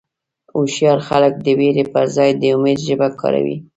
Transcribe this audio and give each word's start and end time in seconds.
هوښیار 0.53 0.99
خلک 1.07 1.33
د 1.45 1.47
وېرې 1.59 1.83
پر 1.93 2.05
ځای 2.15 2.29
د 2.41 2.43
امید 2.55 2.79
ژبه 2.87 3.07
کاروي. 3.21 3.57